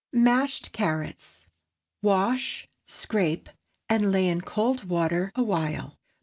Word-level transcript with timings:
MASHED 0.13 0.71
CARROTS. 0.71 1.45
Wash, 2.01 2.67
scrape, 2.87 3.49
and 3.87 4.11
lay 4.11 4.27
in 4.29 4.41
cold 4.41 4.85
water 4.85 5.31
a 5.35 5.43
while. 5.43 5.99